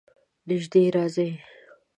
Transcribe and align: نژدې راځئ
نژدې 0.47 0.83
راځئ 0.95 1.29